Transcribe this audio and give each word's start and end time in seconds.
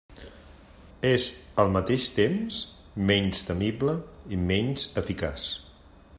És 1.09 1.27
al 1.63 1.69
mateix 1.75 2.07
temps 2.15 2.63
menys 3.13 3.45
temible 3.51 3.95
i 4.39 4.43
menys 4.53 4.89
eficaç. 5.05 5.51